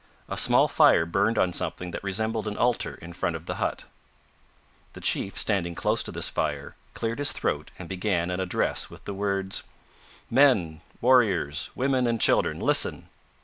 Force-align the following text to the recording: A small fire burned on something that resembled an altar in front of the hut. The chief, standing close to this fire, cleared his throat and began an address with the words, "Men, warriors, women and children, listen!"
A 0.27 0.35
small 0.35 0.67
fire 0.67 1.05
burned 1.05 1.37
on 1.37 1.53
something 1.53 1.91
that 1.91 2.03
resembled 2.03 2.47
an 2.47 2.57
altar 2.57 2.95
in 3.03 3.13
front 3.13 3.35
of 3.35 3.45
the 3.45 3.57
hut. 3.61 3.85
The 4.93 4.99
chief, 4.99 5.37
standing 5.37 5.75
close 5.75 6.01
to 6.01 6.11
this 6.11 6.27
fire, 6.27 6.75
cleared 6.95 7.19
his 7.19 7.31
throat 7.33 7.69
and 7.77 7.87
began 7.87 8.31
an 8.31 8.39
address 8.39 8.89
with 8.89 9.05
the 9.05 9.13
words, 9.13 9.61
"Men, 10.27 10.81
warriors, 11.01 11.69
women 11.75 12.07
and 12.07 12.19
children, 12.19 12.59
listen!" 12.59 13.09